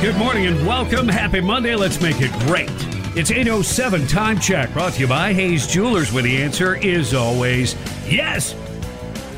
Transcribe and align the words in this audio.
Good 0.00 0.16
morning 0.16 0.46
and 0.46 0.66
welcome. 0.66 1.06
Happy 1.06 1.42
Monday. 1.42 1.74
Let's 1.74 2.00
make 2.00 2.22
it 2.22 2.32
great. 2.46 2.70
It's 3.14 3.30
807 3.30 4.06
Time 4.06 4.40
Check 4.40 4.72
brought 4.72 4.94
to 4.94 5.00
you 5.00 5.06
by 5.06 5.34
Hayes 5.34 5.66
Jewelers, 5.66 6.10
where 6.10 6.22
the 6.22 6.42
answer 6.42 6.76
is 6.76 7.12
always 7.12 7.74
yes. 8.08 8.54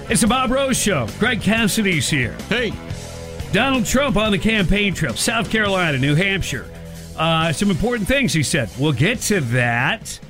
It's 0.08 0.20
the 0.20 0.28
Bob 0.28 0.52
Rose 0.52 0.76
Show. 0.76 1.08
Greg 1.18 1.40
Cassidy's 1.40 2.08
here. 2.08 2.34
Hey. 2.48 2.72
Donald 3.50 3.86
Trump 3.86 4.16
on 4.16 4.30
the 4.30 4.38
campaign 4.38 4.94
trip, 4.94 5.18
South 5.18 5.50
Carolina, 5.50 5.98
New 5.98 6.14
Hampshire. 6.14 6.70
Uh, 7.16 7.52
some 7.52 7.68
important 7.68 8.06
things 8.06 8.32
he 8.32 8.44
said. 8.44 8.70
We'll 8.78 8.92
get 8.92 9.18
to 9.22 9.40
that. 9.40 10.20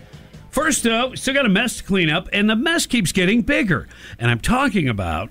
First, 0.49 0.83
though, 0.83 1.15
still 1.15 1.35
got 1.35 1.45
a 1.45 1.51
mess 1.51 1.77
to 1.77 1.85
clean 1.85 2.09
up, 2.09 2.31
and 2.33 2.49
the 2.49 2.57
mess 2.57 2.87
keeps 2.87 3.13
getting 3.13 3.43
bigger. 3.43 3.87
And 4.19 4.31
I'm 4.31 4.41
talking 4.41 4.89
about 4.89 5.29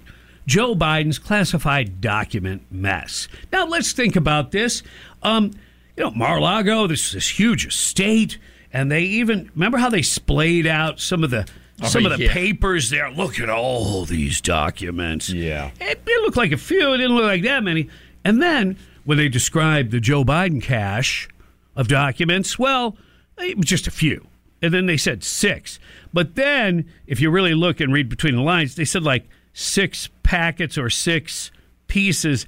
Joe 0.52 0.76
Biden's 0.76 1.18
classified 1.18 2.02
document 2.02 2.64
mess. 2.70 3.30
Now, 3.54 3.66
let's 3.66 3.94
think 3.94 4.18
about 4.18 4.52
this. 4.52 4.84
Um, 5.24 5.52
you 5.96 6.04
know, 6.04 6.12
Mar-a-Lago, 6.12 6.88
this 6.88 7.14
this 7.14 7.40
huge 7.40 7.66
estate, 7.68 8.38
and 8.74 8.92
they 8.92 9.04
even 9.04 9.50
remember 9.56 9.78
how 9.78 9.90
they 9.90 10.02
splayed 10.02 10.68
out 10.68 11.00
some 11.00 11.24
of 11.24 11.30
the 11.32 11.48
Oh, 11.84 11.88
some 11.88 12.06
of 12.06 12.16
the 12.16 12.26
yeah. 12.26 12.34
papers 12.34 12.92
there. 12.92 13.10
Look 13.10 13.40
at 13.40 13.50
all 13.50 14.06
these 14.06 14.40
documents. 14.40 15.30
Yeah. 15.30 15.72
It, 15.80 16.00
it 16.06 16.22
looked 16.22 16.38
like 16.38 16.52
a 16.52 16.58
few. 16.58 16.94
It 16.94 16.98
didn't 16.98 17.16
look 17.16 17.24
like 17.24 17.42
that 17.42 17.64
many. 17.64 17.90
And 18.24 18.40
then 18.40 18.78
when 19.04 19.18
they 19.18 19.30
described 19.30 19.90
the 19.90 20.00
Joe 20.00 20.24
Biden 20.24 20.62
cache 20.62 21.28
of 21.76 21.88
documents, 21.88 22.60
well, 22.60 22.98
it 23.40 23.58
was 23.58 23.66
just 23.66 23.88
a 23.88 23.92
few. 23.92 24.28
And 24.62 24.72
then 24.72 24.86
they 24.86 24.98
said 24.98 25.24
six. 25.24 25.80
But 26.14 26.36
then, 26.36 26.88
if 27.08 27.20
you 27.20 27.32
really 27.32 27.56
look 27.56 27.80
and 27.80 27.92
read 27.92 28.10
between 28.10 28.36
the 28.36 28.44
lines, 28.44 28.76
they 28.76 28.86
said 28.86 29.02
like 29.02 29.28
six 29.54 30.10
packets 30.24 30.78
or 30.78 30.90
six 30.90 31.52
pieces. 31.88 32.46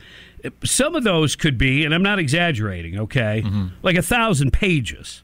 Some 0.64 0.96
of 0.96 1.04
those 1.04 1.36
could 1.36 1.58
be, 1.58 1.86
and 1.86 1.94
I'm 1.94 2.04
not 2.04 2.20
exaggerating, 2.20 3.00
okay, 3.00 3.44
like 3.82 3.96
a 3.96 4.02
thousand 4.02 4.52
pages. 4.52 5.22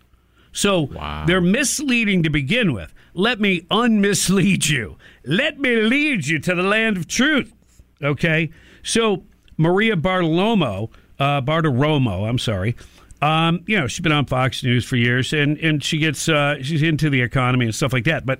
So 0.52 0.82
Wow. 0.82 1.26
they're 1.28 1.42
misleading 1.42 2.24
to 2.24 2.30
begin 2.30 2.74
with. 2.74 2.94
Let 3.14 3.40
me 3.40 3.66
unmislead 3.70 4.68
you. 4.68 4.98
Let 5.26 5.60
me 5.60 5.76
lead 5.76 6.26
you 6.28 6.40
to 6.40 6.56
the 6.56 6.64
land 6.64 6.98
of 6.98 7.08
truth. 7.08 7.54
Okay? 8.02 8.50
So 8.82 9.24
Maria 9.58 9.96
Bartolomo, 9.96 10.90
uh, 11.20 11.42
Bartiromo, 11.42 12.28
I'm 12.28 12.40
sorry. 12.40 12.76
Um, 13.22 13.62
you 13.68 13.78
know, 13.78 13.88
she's 13.88 14.00
been 14.00 14.14
on 14.14 14.26
Fox 14.26 14.64
News 14.64 14.86
for 14.86 14.96
years, 14.96 15.34
and 15.34 15.58
and 15.58 15.84
she 15.84 15.98
gets 15.98 16.30
uh, 16.30 16.64
she's 16.64 16.82
into 16.82 17.10
the 17.10 17.22
economy 17.22 17.66
and 17.66 17.76
stuff 17.76 17.92
like 17.92 18.06
that. 18.06 18.26
But 18.26 18.40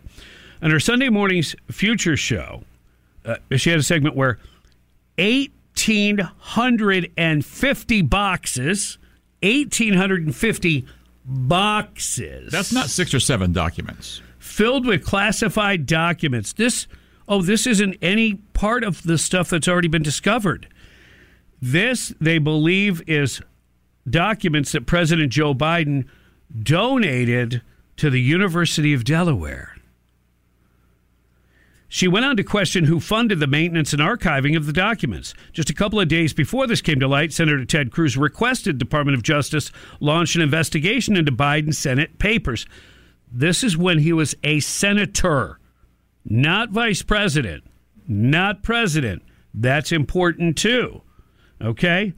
on 0.62 0.72
her 0.72 0.80
Sunday 0.80 1.10
Morning 1.10 1.44
Futures 1.70 2.20
show, 2.22 2.64
uh, 3.30 3.58
she 3.58 3.70
had 3.70 3.80
a 3.80 3.84
segment 3.84 4.16
where 4.16 4.38
eighteen 5.18 6.18
hundred 6.18 7.12
and 7.16 7.46
fifty 7.46 8.02
boxes, 8.02 8.98
eighteen 9.42 9.94
hundred 9.94 10.26
and 10.26 10.36
fifty 10.36 10.86
boxes. 11.26 12.52
That's 12.52 12.74
not 12.74 12.88
six 12.90 13.14
or 13.14 13.20
seven 13.20 13.54
documents. 13.54 14.22
filled 14.60 14.86
with 14.86 15.06
classified 15.06 15.86
documents. 15.86 16.52
This, 16.54 16.88
oh, 17.28 17.42
this 17.42 17.68
isn't 17.68 17.96
any 18.02 18.36
part 18.54 18.84
of 18.84 19.04
the 19.04 19.18
stuff 19.18 19.50
that's 19.50 19.68
already 19.68 19.88
been 19.88 20.04
discovered. 20.04 20.68
This, 21.62 22.14
they 22.20 22.40
believe, 22.40 23.02
is 23.08 23.42
documents 24.10 24.72
that 24.72 24.86
President 24.86 25.32
Joe 25.32 25.54
Biden 25.54 26.08
donated 26.62 27.62
to 27.98 28.10
the 28.10 28.22
University 28.22 28.94
of 28.94 29.04
Delaware. 29.04 29.76
She 31.92 32.08
went 32.08 32.24
on 32.24 32.38
to 32.38 32.44
question 32.44 32.86
who 32.86 33.00
funded 33.00 33.40
the 33.40 33.48
maintenance 33.48 33.94
and 33.94 34.02
archiving 34.02 34.56
of 34.56 34.68
the 34.68 34.74
documents. 34.74 35.34
Just 35.52 35.72
a 35.72 35.74
couple 35.74 36.00
of 36.00 36.08
days 36.08 36.34
before 36.34 36.68
this 36.68 36.82
came 36.82 37.00
to 37.00 37.08
light, 37.08 37.34
Senator 37.34 37.66
Ted 37.66 37.92
Cruz 37.92 38.16
requested 38.16 38.78
Department 38.78 39.18
of 39.18 39.24
Justice 39.24 39.72
launch 40.00 40.36
an 40.36 40.42
investigation 40.44 41.18
into 41.18 41.32
Biden 41.32 41.74
Senate 41.74 42.20
papers. 42.20 42.68
This 43.32 43.64
is 43.64 43.76
when 43.76 44.00
he 44.00 44.14
was 44.14 44.36
a 44.44 44.60
senator, 44.60 45.60
not 46.24 46.70
vice 46.70 47.02
president, 47.02 47.64
not 48.08 48.62
president. 48.62 49.24
That's 49.52 49.92
important 49.92 50.60
too. 50.60 51.02
Okay? 51.60 52.14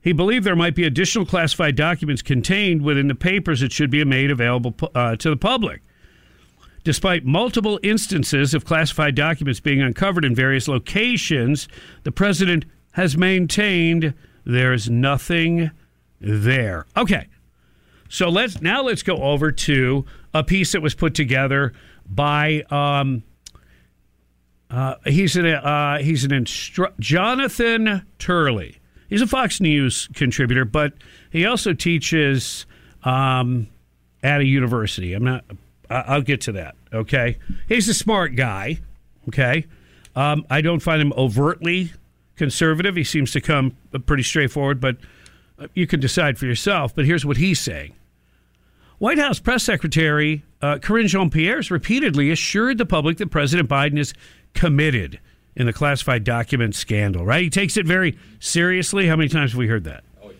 He 0.00 0.12
believed 0.12 0.44
there 0.44 0.56
might 0.56 0.74
be 0.74 0.84
additional 0.84 1.24
classified 1.24 1.76
documents 1.76 2.20
contained 2.20 2.82
within 2.82 3.06
the 3.06 3.14
papers 3.14 3.60
that 3.60 3.72
should 3.72 3.90
be 3.90 4.04
made 4.04 4.32
available 4.32 4.74
uh, 4.94 5.14
to 5.16 5.30
the 5.30 5.36
public. 5.36 5.82
Despite 6.84 7.24
multiple 7.24 7.80
instances 7.82 8.52
of 8.52 8.66
classified 8.66 9.14
documents 9.14 9.58
being 9.58 9.80
uncovered 9.80 10.24
in 10.24 10.34
various 10.34 10.68
locations, 10.68 11.66
the 12.02 12.12
president 12.12 12.66
has 12.92 13.16
maintained 13.16 14.14
there's 14.44 14.90
nothing 14.90 15.70
there. 16.20 16.86
Okay. 16.96 17.26
So 18.10 18.28
let's 18.28 18.60
now 18.60 18.82
let's 18.82 19.02
go 19.02 19.16
over 19.16 19.50
to 19.50 20.04
a 20.34 20.44
piece 20.44 20.72
that 20.72 20.82
was 20.82 20.94
put 20.94 21.14
together 21.14 21.72
by 22.06 22.62
um, 22.70 23.24
uh, 24.70 24.96
he's 25.06 25.36
an 25.36 25.46
uh, 25.46 25.98
he's 25.98 26.24
an 26.24 26.30
instru- 26.30 26.92
Jonathan 27.00 28.06
Turley. 28.18 28.78
He's 29.08 29.22
a 29.22 29.26
Fox 29.26 29.60
News 29.60 30.08
contributor, 30.14 30.64
but 30.64 30.92
he 31.30 31.46
also 31.46 31.72
teaches 31.72 32.66
um, 33.04 33.68
at 34.22 34.40
a 34.40 34.44
university. 34.44 35.14
I'm 35.14 35.24
not. 35.24 35.44
I'll 35.90 36.22
get 36.22 36.40
to 36.42 36.52
that. 36.52 36.76
Okay, 36.92 37.38
he's 37.68 37.88
a 37.88 37.94
smart 37.94 38.36
guy. 38.36 38.78
Okay, 39.28 39.66
um, 40.16 40.44
I 40.50 40.60
don't 40.60 40.80
find 40.80 41.00
him 41.00 41.12
overtly 41.16 41.92
conservative. 42.36 42.96
He 42.96 43.04
seems 43.04 43.32
to 43.32 43.40
come 43.40 43.76
pretty 44.06 44.22
straightforward, 44.22 44.80
but 44.80 44.96
uh, 45.58 45.68
you 45.74 45.86
can 45.86 46.00
decide 46.00 46.38
for 46.38 46.46
yourself. 46.46 46.94
But 46.94 47.04
here's 47.04 47.24
what 47.24 47.36
he's 47.36 47.60
saying. 47.60 47.94
White 48.98 49.18
House 49.18 49.38
Press 49.38 49.62
Secretary 49.64 50.42
uh, 50.62 50.78
Karine 50.78 51.08
Jean 51.08 51.28
Pierre 51.30 51.56
has 51.56 51.70
repeatedly 51.70 52.30
assured 52.30 52.78
the 52.78 52.86
public 52.86 53.18
that 53.18 53.30
President 53.30 53.68
Biden 53.68 53.98
is 53.98 54.14
committed 54.54 55.20
in 55.56 55.66
the 55.66 55.72
classified 55.72 56.24
document 56.24 56.74
scandal, 56.74 57.24
right? 57.24 57.42
He 57.42 57.50
takes 57.50 57.76
it 57.76 57.86
very 57.86 58.18
seriously. 58.40 59.06
How 59.06 59.16
many 59.16 59.28
times 59.28 59.52
have 59.52 59.58
we 59.58 59.68
heard 59.68 59.84
that? 59.84 60.04
Oh, 60.22 60.30
yeah. 60.30 60.36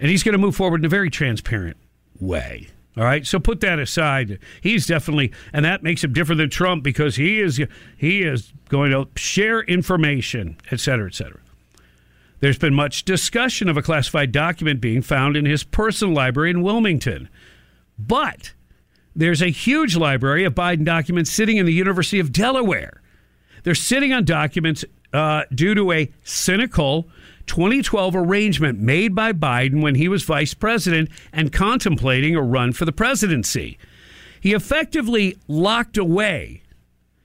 And 0.00 0.10
he's 0.10 0.22
going 0.22 0.34
to 0.34 0.38
move 0.38 0.54
forward 0.54 0.80
in 0.80 0.84
a 0.84 0.88
very 0.88 1.10
transparent 1.10 1.76
way. 2.20 2.68
All 2.96 3.02
right, 3.04 3.26
so 3.26 3.40
put 3.40 3.60
that 3.60 3.80
aside. 3.80 4.38
He's 4.60 4.86
definitely, 4.86 5.32
and 5.52 5.64
that 5.64 5.82
makes 5.82 6.04
him 6.04 6.12
different 6.12 6.38
than 6.38 6.50
Trump 6.50 6.84
because 6.84 7.16
he 7.16 7.40
is 7.40 7.60
he 7.96 8.22
is 8.22 8.52
going 8.68 8.92
to 8.92 9.08
share 9.20 9.62
information, 9.62 10.56
et 10.70 10.78
cetera, 10.78 11.06
et 11.06 11.14
cetera. 11.14 11.40
There's 12.38 12.58
been 12.58 12.74
much 12.74 13.04
discussion 13.04 13.68
of 13.68 13.76
a 13.76 13.82
classified 13.82 14.30
document 14.30 14.80
being 14.80 15.02
found 15.02 15.36
in 15.36 15.44
his 15.44 15.64
personal 15.64 16.14
library 16.14 16.50
in 16.50 16.62
Wilmington. 16.62 17.28
But 17.98 18.52
there's 19.16 19.42
a 19.42 19.50
huge 19.50 19.96
library 19.96 20.44
of 20.44 20.54
Biden 20.54 20.84
documents 20.84 21.30
sitting 21.30 21.56
in 21.56 21.66
the 21.66 21.72
University 21.72 22.20
of 22.20 22.32
Delaware. 22.32 23.00
They're 23.62 23.74
sitting 23.74 24.12
on 24.12 24.24
documents 24.24 24.84
uh, 25.12 25.44
due 25.54 25.74
to 25.74 25.92
a 25.92 26.12
cynical 26.22 27.08
2012 27.46 28.16
arrangement 28.16 28.80
made 28.80 29.14
by 29.14 29.32
Biden 29.32 29.82
when 29.82 29.94
he 29.94 30.08
was 30.08 30.22
vice 30.22 30.54
president 30.54 31.08
and 31.32 31.52
contemplating 31.52 32.36
a 32.36 32.42
run 32.42 32.72
for 32.72 32.84
the 32.84 32.92
presidency. 32.92 33.78
He 34.40 34.52
effectively 34.52 35.36
locked 35.48 35.96
away 35.96 36.62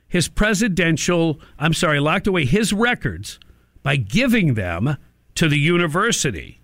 his 0.08 0.28
presidential, 0.28 1.40
I'm 1.58 1.74
sorry, 1.74 2.00
locked 2.00 2.28
away 2.28 2.46
his 2.46 2.74
records 2.74 3.40
by 3.84 3.96
giving 3.96 4.56
them 4.56 4.98
to 5.36 5.48
the 5.48 5.60
university, 5.60 6.60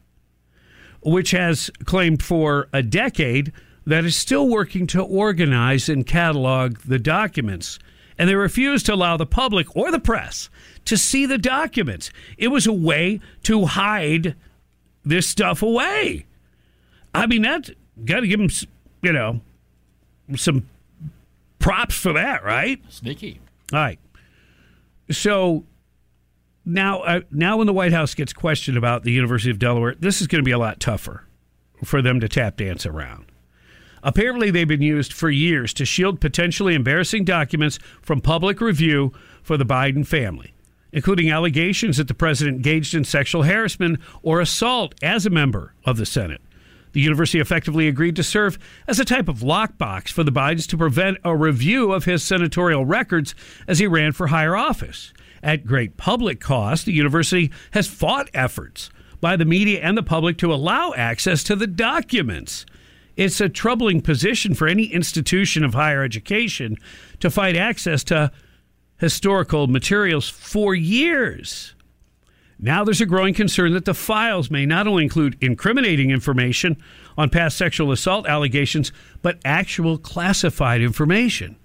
which 1.01 1.31
has 1.31 1.69
claimed 1.85 2.23
for 2.23 2.67
a 2.73 2.81
decade 2.81 3.53
that 3.85 4.03
is 4.03 4.15
still 4.15 4.49
working 4.49 4.87
to 4.87 5.01
organize 5.01 5.87
and 5.87 6.07
catalog 6.07 6.79
the 6.79 6.99
documents. 6.99 7.77
And 8.17 8.29
they 8.29 8.35
refused 8.35 8.85
to 8.85 8.93
allow 8.93 9.17
the 9.17 9.25
public 9.25 9.75
or 9.75 9.91
the 9.91 9.99
press 9.99 10.49
to 10.85 10.97
see 10.97 11.25
the 11.25 11.37
documents. 11.37 12.11
It 12.37 12.47
was 12.49 12.65
a 12.65 12.73
way 12.73 13.19
to 13.43 13.65
hide 13.65 14.35
this 15.03 15.27
stuff 15.27 15.61
away. 15.61 16.25
I 17.13 17.27
mean, 17.27 17.41
that 17.43 17.69
got 18.03 18.21
to 18.21 18.27
give 18.27 18.39
them, 18.39 18.49
you 19.01 19.13
know, 19.13 19.41
some 20.35 20.67
props 21.59 21.95
for 21.95 22.13
that, 22.13 22.43
right? 22.43 22.81
Sneaky. 22.89 23.39
All 23.73 23.79
right. 23.79 23.99
So 25.11 25.65
now, 26.65 27.01
uh, 27.01 27.21
now 27.31 27.57
when 27.57 27.67
the 27.67 27.73
White 27.73 27.93
House 27.93 28.13
gets 28.13 28.33
questioned 28.33 28.77
about 28.77 29.03
the 29.03 29.11
University 29.11 29.51
of 29.51 29.59
Delaware, 29.59 29.95
this 29.99 30.21
is 30.21 30.27
going 30.27 30.41
to 30.41 30.45
be 30.45 30.51
a 30.51 30.57
lot 30.57 30.79
tougher 30.79 31.25
for 31.83 32.01
them 32.01 32.19
to 32.19 32.27
tap 32.27 32.57
dance 32.57 32.85
around. 32.85 33.25
Apparently, 34.05 34.51
they've 34.51 34.67
been 34.67 34.83
used 34.83 35.11
for 35.11 35.31
years 35.31 35.73
to 35.73 35.83
shield 35.83 36.21
potentially 36.21 36.75
embarrassing 36.75 37.25
documents 37.25 37.79
from 38.03 38.21
public 38.21 38.61
review 38.61 39.11
for 39.41 39.57
the 39.57 39.65
Biden 39.65 40.05
family, 40.05 40.53
including 40.91 41.31
allegations 41.31 41.97
that 41.97 42.07
the 42.07 42.13
president 42.13 42.57
engaged 42.57 42.93
in 42.93 43.03
sexual 43.03 43.41
harassment 43.41 43.99
or 44.21 44.39
assault 44.39 44.93
as 45.01 45.25
a 45.25 45.31
member 45.31 45.73
of 45.85 45.97
the 45.97 46.05
Senate. 46.05 46.41
The 46.91 47.01
university 47.01 47.39
effectively 47.39 47.87
agreed 47.87 48.15
to 48.17 48.23
serve 48.23 48.59
as 48.87 48.99
a 48.99 49.05
type 49.05 49.27
of 49.27 49.39
lockbox 49.39 50.09
for 50.09 50.23
the 50.23 50.31
Bidens 50.31 50.67
to 50.67 50.77
prevent 50.77 51.17
a 51.23 51.35
review 51.35 51.91
of 51.91 52.05
his 52.05 52.23
senatorial 52.23 52.85
records 52.85 53.33
as 53.67 53.79
he 53.79 53.87
ran 53.87 54.11
for 54.11 54.27
higher 54.27 54.55
office. 54.55 55.13
At 55.41 55.65
great 55.65 55.97
public 55.97 56.39
cost, 56.39 56.85
the 56.85 56.93
university 56.93 57.51
has 57.71 57.87
fought 57.87 58.29
efforts 58.35 58.91
by 59.19 59.35
the 59.35 59.45
media 59.45 59.81
and 59.81 59.97
the 59.97 60.03
public 60.03 60.37
to 60.37 60.53
allow 60.53 60.93
access 60.95 61.43
to 61.45 61.55
the 61.55 61.67
documents. 61.67 62.67
It's 63.15 63.39
a 63.39 63.49
troubling 63.49 64.01
position 64.01 64.53
for 64.53 64.67
any 64.67 64.85
institution 64.85 65.63
of 65.63 65.73
higher 65.73 66.03
education 66.03 66.77
to 67.19 67.29
fight 67.29 67.55
access 67.55 68.03
to 68.05 68.31
historical 68.97 69.67
materials 69.67 70.29
for 70.29 70.75
years. 70.75 71.73
Now 72.59 72.83
there's 72.83 73.01
a 73.01 73.05
growing 73.05 73.33
concern 73.33 73.73
that 73.73 73.85
the 73.85 73.93
files 73.93 74.49
may 74.49 74.65
not 74.65 74.87
only 74.87 75.03
include 75.03 75.37
incriminating 75.41 76.09
information 76.09 76.77
on 77.17 77.29
past 77.29 77.57
sexual 77.57 77.91
assault 77.91 78.27
allegations, 78.27 78.91
but 79.21 79.39
actual 79.43 79.97
classified 79.97 80.81
information. 80.81 81.57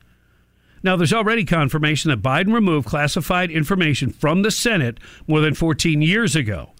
Now, 0.82 0.96
there's 0.96 1.12
already 1.12 1.44
confirmation 1.44 2.10
that 2.10 2.22
Biden 2.22 2.54
removed 2.54 2.88
classified 2.88 3.50
information 3.50 4.10
from 4.10 4.42
the 4.42 4.50
Senate 4.50 4.98
more 5.26 5.40
than 5.40 5.54
14 5.54 6.00
years 6.00 6.34
ago. 6.34 6.70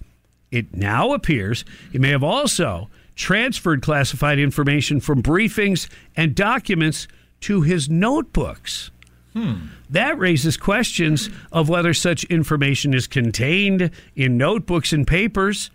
It 0.51 0.75
now 0.75 1.13
appears 1.13 1.65
he 1.93 1.99
may 1.99 2.09
have 2.09 2.25
also 2.25 2.89
transferred 3.21 3.83
classified 3.83 4.39
information 4.39 4.99
from 4.99 5.23
briefings 5.23 5.89
and 6.17 6.35
documents 6.35 7.07
to 7.39 7.61
his 7.61 7.89
notebooks. 7.89 8.91
Hmm. 9.35 9.67
That 9.91 10.19
raises 10.19 10.57
questions 10.57 11.29
of 11.53 11.69
whether 11.69 11.93
such 11.93 12.25
information 12.25 12.95
is 12.95 13.07
contained 13.07 13.91
in 14.17 14.39
notebooks 14.39 14.95
and 14.95 15.07
papers 15.07 15.71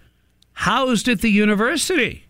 housed 0.53 1.07
at 1.07 1.21
the 1.21 1.30
university. 1.30 2.25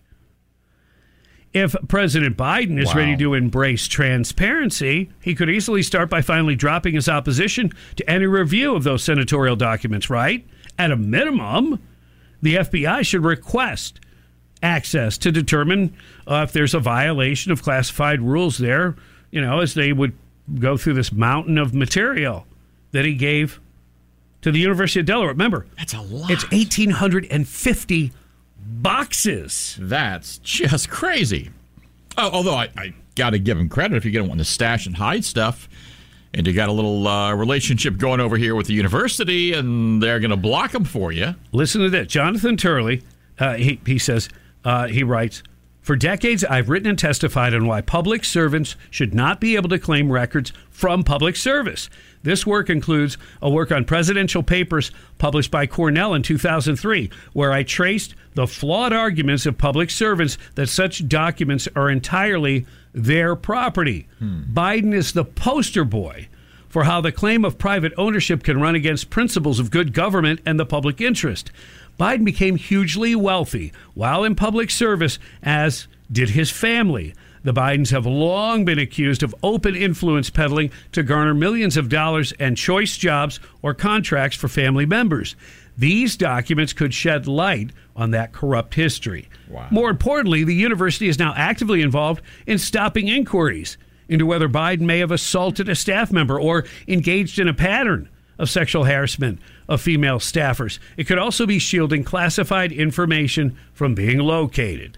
If 1.53 1.73
President 1.87 2.35
Biden 2.35 2.77
is 2.77 2.87
wow. 2.87 2.95
ready 2.95 3.15
to 3.15 3.35
embrace 3.35 3.87
transparency, 3.87 5.09
he 5.21 5.33
could 5.33 5.49
easily 5.49 5.81
start 5.81 6.09
by 6.09 6.21
finally 6.21 6.55
dropping 6.55 6.95
his 6.95 7.07
opposition 7.07 7.71
to 7.95 8.09
any 8.09 8.25
review 8.25 8.75
of 8.75 8.83
those 8.83 9.03
senatorial 9.05 9.55
documents, 9.55 10.09
right? 10.09 10.45
At 10.77 10.91
a 10.91 10.97
minimum, 10.97 11.81
the 12.41 12.55
FBI 12.55 13.05
should 13.05 13.23
request 13.23 14.01
access 14.65 15.17
to 15.19 15.31
determine 15.31 15.95
uh, 16.27 16.45
if 16.47 16.51
there's 16.51 16.73
a 16.73 16.79
violation 16.79 17.51
of 17.51 17.61
classified 17.61 18.19
rules 18.21 18.57
there, 18.57 18.95
you 19.31 19.39
know, 19.39 19.59
as 19.59 19.75
they 19.75 19.93
would 19.93 20.13
go 20.59 20.75
through 20.75 20.93
this 20.93 21.11
mountain 21.11 21.57
of 21.57 21.73
material 21.73 22.45
that 22.91 23.05
he 23.05 23.13
gave 23.13 23.59
to 24.41 24.51
the 24.51 24.59
University 24.59 24.99
of 24.99 25.05
Delaware. 25.05 25.29
Remember, 25.29 25.65
that's 25.77 25.93
a 25.93 26.01
lot. 26.01 26.31
It's 26.31 26.49
1,850 26.51 28.11
boxes. 28.65 29.77
That's 29.79 30.39
just 30.39 30.89
crazy. 30.89 31.51
Oh, 32.17 32.29
although 32.31 32.55
I, 32.55 32.69
I 32.75 32.93
got 33.15 33.31
to 33.31 33.39
give 33.39 33.57
him 33.57 33.69
credit 33.69 33.97
if 33.97 34.05
you 34.05 34.11
don't 34.11 34.27
want 34.27 34.39
to 34.39 34.45
stash 34.45 34.85
and 34.85 34.95
hide 34.95 35.25
stuff. 35.25 35.69
And 36.33 36.45
you 36.45 36.53
got 36.53 36.67
a 36.67 36.73
little 36.73 37.07
uh, 37.07 37.33
relationship 37.33 37.97
going 37.97 38.19
over 38.19 38.35
here 38.35 38.55
with 38.55 38.67
the 38.67 38.73
university, 38.73 39.53
and 39.53 40.03
they're 40.03 40.19
going 40.19 40.31
to 40.31 40.37
block 40.37 40.71
them 40.71 40.83
for 40.83 41.13
you. 41.13 41.33
Listen 41.53 41.81
to 41.81 41.89
this. 41.89 42.07
Jonathan 42.07 42.57
Turley, 42.57 43.03
uh, 43.39 43.53
he, 43.53 43.79
he 43.85 43.97
says, 43.97 44.27
uh, 44.65 44.87
he 44.87 45.03
writes, 45.03 45.41
for 45.85 45.95
decades, 45.95 46.43
I've 46.43 46.67
written 46.67 46.89
and 46.89 46.97
testified 46.97 47.53
on 47.53 47.67
why 47.67 47.81
public 47.81 48.25
servants 48.25 48.75
should 48.89 49.13
not 49.13 49.39
be 49.39 49.55
able 49.55 49.69
to 49.69 49.77
claim 49.77 50.11
records 50.11 50.51
from 50.71 51.03
public 51.03 51.35
service. 51.35 51.91
This 52.23 52.43
work 52.43 52.71
includes 52.71 53.19
a 53.39 53.51
work 53.51 53.71
on 53.71 53.85
presidential 53.85 54.41
papers 54.41 54.89
published 55.19 55.51
by 55.51 55.67
Cornell 55.67 56.15
in 56.15 56.23
2003, 56.23 57.11
where 57.33 57.51
I 57.51 57.61
traced 57.61 58.15
the 58.33 58.47
flawed 58.47 58.93
arguments 58.93 59.45
of 59.45 59.59
public 59.59 59.91
servants 59.91 60.39
that 60.55 60.69
such 60.69 61.07
documents 61.07 61.67
are 61.75 61.91
entirely 61.91 62.65
their 62.91 63.35
property. 63.35 64.07
Hmm. 64.17 64.41
Biden 64.51 64.91
is 64.91 65.13
the 65.13 65.23
poster 65.23 65.85
boy 65.85 66.29
for 66.67 66.85
how 66.85 66.99
the 66.99 67.11
claim 67.11 67.45
of 67.45 67.57
private 67.59 67.93
ownership 67.95 68.41
can 68.41 68.59
run 68.59 68.73
against 68.73 69.11
principles 69.11 69.59
of 69.59 69.69
good 69.69 69.93
government 69.93 70.41
and 70.47 70.59
the 70.59 70.65
public 70.65 70.99
interest. 70.99 71.51
Biden 71.99 72.25
became 72.25 72.55
hugely 72.55 73.15
wealthy 73.15 73.71
while 73.93 74.23
in 74.23 74.35
public 74.35 74.69
service, 74.69 75.17
as 75.41 75.87
did 76.11 76.29
his 76.29 76.51
family. 76.51 77.13
The 77.43 77.53
Bidens 77.53 77.91
have 77.91 78.07
long 78.07 78.65
been 78.65 78.79
accused 78.79 79.21
of 79.21 79.35
open 79.43 79.75
influence 79.75 80.29
peddling 80.29 80.71
to 80.93 81.03
garner 81.03 81.33
millions 81.33 81.77
of 81.77 81.89
dollars 81.89 82.33
and 82.39 82.57
choice 82.57 82.97
jobs 82.97 83.39
or 83.61 83.73
contracts 83.73 84.35
for 84.35 84.47
family 84.47 84.85
members. 84.85 85.35
These 85.77 86.17
documents 86.17 86.73
could 86.73 86.93
shed 86.93 87.27
light 87.27 87.71
on 87.95 88.11
that 88.11 88.33
corrupt 88.33 88.73
history. 88.73 89.29
Wow. 89.47 89.67
More 89.69 89.89
importantly, 89.89 90.43
the 90.43 90.55
university 90.55 91.07
is 91.07 91.19
now 91.19 91.33
actively 91.35 91.81
involved 91.81 92.21
in 92.47 92.57
stopping 92.57 93.07
inquiries 93.09 93.77
into 94.09 94.25
whether 94.25 94.49
Biden 94.49 94.81
may 94.81 94.99
have 94.99 95.11
assaulted 95.11 95.69
a 95.69 95.75
staff 95.75 96.11
member 96.11 96.39
or 96.39 96.65
engaged 96.87 97.39
in 97.39 97.47
a 97.47 97.53
pattern 97.53 98.09
of 98.37 98.49
sexual 98.49 98.85
harassment 98.85 99.39
of 99.67 99.81
female 99.81 100.19
staffers. 100.19 100.79
It 100.97 101.05
could 101.05 101.17
also 101.19 101.45
be 101.45 101.59
shielding 101.59 102.03
classified 102.03 102.71
information 102.71 103.57
from 103.73 103.95
being 103.95 104.19
located. 104.19 104.97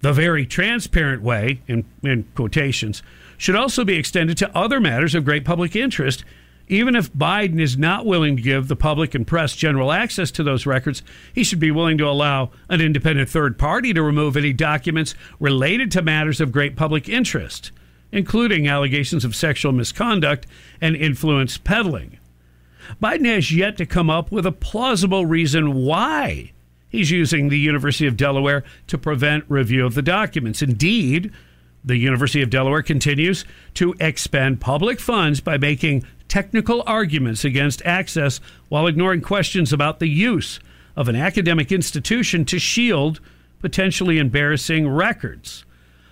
The 0.00 0.12
very 0.12 0.44
transparent 0.44 1.22
way, 1.22 1.62
in, 1.66 1.86
in 2.02 2.24
quotations, 2.34 3.02
should 3.38 3.56
also 3.56 3.84
be 3.84 3.96
extended 3.96 4.36
to 4.38 4.56
other 4.56 4.78
matters 4.80 5.14
of 5.14 5.24
great 5.24 5.44
public 5.44 5.74
interest. 5.74 6.24
Even 6.68 6.94
if 6.94 7.12
Biden 7.12 7.60
is 7.60 7.76
not 7.76 8.06
willing 8.06 8.36
to 8.36 8.42
give 8.42 8.68
the 8.68 8.76
public 8.76 9.14
and 9.14 9.26
press 9.26 9.56
general 9.56 9.92
access 9.92 10.30
to 10.32 10.42
those 10.42 10.66
records, 10.66 11.02
he 11.34 11.44
should 11.44 11.60
be 11.60 11.70
willing 11.70 11.98
to 11.98 12.08
allow 12.08 12.50
an 12.68 12.80
independent 12.80 13.28
third 13.28 13.58
party 13.58 13.92
to 13.92 14.02
remove 14.02 14.36
any 14.36 14.52
documents 14.52 15.14
related 15.40 15.90
to 15.92 16.02
matters 16.02 16.40
of 16.40 16.52
great 16.52 16.76
public 16.76 17.08
interest, 17.08 17.70
including 18.12 18.68
allegations 18.68 19.24
of 19.24 19.34
sexual 19.34 19.72
misconduct 19.72 20.46
and 20.80 20.96
influence 20.96 21.58
peddling. 21.58 22.18
Biden 23.02 23.26
has 23.26 23.52
yet 23.52 23.76
to 23.78 23.86
come 23.86 24.10
up 24.10 24.30
with 24.30 24.46
a 24.46 24.52
plausible 24.52 25.26
reason 25.26 25.74
why 25.74 26.52
he's 26.88 27.10
using 27.10 27.48
the 27.48 27.58
University 27.58 28.06
of 28.06 28.16
Delaware 28.16 28.64
to 28.86 28.98
prevent 28.98 29.44
review 29.48 29.84
of 29.84 29.94
the 29.94 30.02
documents. 30.02 30.62
Indeed, 30.62 31.32
the 31.84 31.96
University 31.96 32.40
of 32.40 32.50
Delaware 32.50 32.82
continues 32.82 33.44
to 33.74 33.94
expend 34.00 34.60
public 34.60 35.00
funds 35.00 35.40
by 35.40 35.58
making 35.58 36.04
technical 36.28 36.82
arguments 36.86 37.44
against 37.44 37.84
access 37.84 38.40
while 38.68 38.86
ignoring 38.86 39.20
questions 39.20 39.72
about 39.72 39.98
the 39.98 40.08
use 40.08 40.58
of 40.96 41.08
an 41.08 41.16
academic 41.16 41.72
institution 41.72 42.44
to 42.44 42.58
shield 42.58 43.20
potentially 43.60 44.18
embarrassing 44.18 44.88
records. 44.88 45.64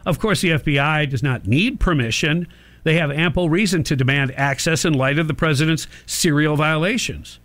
Of 0.05 0.19
course, 0.19 0.41
the 0.41 0.51
FBI 0.51 1.09
does 1.09 1.23
not 1.23 1.47
need 1.47 1.81
permission 1.81 2.47
they 2.85 2.95
have 2.95 3.11
ample 3.11 3.49
reason 3.49 3.83
to 3.85 3.97
demand 3.97 4.33
access 4.37 4.85
in 4.85 4.93
light 4.93 5.19
of 5.19 5.29
the 5.29 5.35
president's 5.35 5.87
serial 6.07 6.57
violations. 6.57 7.39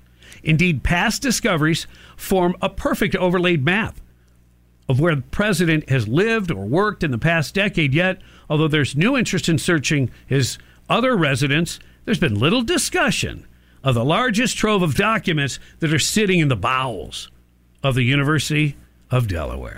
Indeed, 0.44 0.84
past 0.84 1.22
discoveries 1.22 1.88
form 2.16 2.56
a 2.62 2.70
perfect 2.70 3.16
overlaid 3.16 3.64
map 3.64 4.00
of 4.90 5.00
where 5.00 5.16
the 5.16 5.22
president 5.22 5.90
has 5.90 6.08
lived 6.08 6.52
or 6.52 6.66
worked 6.66 7.04
in 7.04 7.12
the 7.12 7.18
past 7.18 7.54
decade. 7.54 7.94
Yet, 7.94 8.22
although 8.50 8.68
there's 8.68 8.96
new 8.96 9.18
interest 9.18 9.50
in 9.50 9.58
searching 9.58 10.10
his 10.26 10.58
other 10.90 11.18
residence, 11.18 11.80
there's 12.06 12.20
been 12.20 12.40
little 12.40 12.62
discussion 12.62 13.46
of 13.84 13.96
the 13.96 14.06
largest 14.06 14.58
trove 14.58 14.82
of 14.82 14.96
documents 14.96 15.60
that 15.80 15.94
are 15.94 16.00
sitting 16.00 16.40
in 16.40 16.48
the 16.48 16.56
bowels 16.56 17.30
of 17.84 17.96
the 17.96 18.04
University 18.04 18.76
of 19.12 19.28
Delaware. 19.28 19.78